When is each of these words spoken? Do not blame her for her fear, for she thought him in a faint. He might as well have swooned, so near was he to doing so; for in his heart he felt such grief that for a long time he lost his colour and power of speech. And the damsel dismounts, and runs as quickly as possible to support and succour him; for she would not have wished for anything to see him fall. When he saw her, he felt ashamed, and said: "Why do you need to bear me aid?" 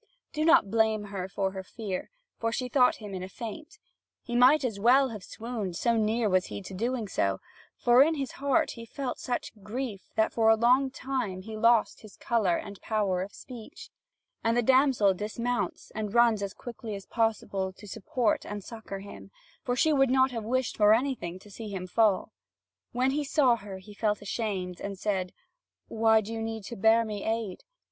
Do 0.33 0.43
not 0.43 0.71
blame 0.71 1.03
her 1.13 1.29
for 1.29 1.51
her 1.51 1.61
fear, 1.61 2.09
for 2.39 2.51
she 2.51 2.67
thought 2.67 2.95
him 2.95 3.13
in 3.13 3.21
a 3.21 3.29
faint. 3.29 3.77
He 4.23 4.35
might 4.35 4.65
as 4.65 4.79
well 4.79 5.09
have 5.09 5.23
swooned, 5.23 5.75
so 5.75 5.95
near 5.95 6.27
was 6.27 6.47
he 6.47 6.59
to 6.59 6.73
doing 6.73 7.07
so; 7.07 7.39
for 7.77 8.01
in 8.01 8.15
his 8.15 8.31
heart 8.31 8.71
he 8.71 8.83
felt 8.83 9.19
such 9.19 9.51
grief 9.61 10.09
that 10.15 10.33
for 10.33 10.49
a 10.49 10.55
long 10.55 10.89
time 10.89 11.43
he 11.43 11.55
lost 11.55 12.01
his 12.01 12.17
colour 12.17 12.57
and 12.57 12.81
power 12.81 13.21
of 13.21 13.35
speech. 13.35 13.91
And 14.43 14.57
the 14.57 14.63
damsel 14.63 15.13
dismounts, 15.13 15.91
and 15.93 16.15
runs 16.15 16.41
as 16.41 16.55
quickly 16.55 16.95
as 16.95 17.05
possible 17.05 17.71
to 17.73 17.87
support 17.87 18.43
and 18.43 18.63
succour 18.63 19.01
him; 19.01 19.29
for 19.63 19.75
she 19.75 19.93
would 19.93 20.09
not 20.09 20.31
have 20.31 20.43
wished 20.45 20.77
for 20.77 20.95
anything 20.95 21.37
to 21.37 21.51
see 21.51 21.69
him 21.69 21.85
fall. 21.85 22.31
When 22.91 23.11
he 23.11 23.23
saw 23.23 23.55
her, 23.55 23.77
he 23.77 23.93
felt 23.93 24.23
ashamed, 24.23 24.81
and 24.81 24.97
said: 24.97 25.31
"Why 25.89 26.21
do 26.21 26.33
you 26.33 26.41
need 26.41 26.63
to 26.63 26.75
bear 26.75 27.05
me 27.05 27.23
aid?" 27.23 27.63